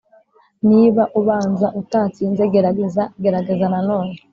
niba 0.69 1.03
ubanza 1.19 1.67
utatsinze, 1.81 2.43
gerageza, 2.53 3.03
gerageza 3.23 3.65
nanone. 3.73 4.13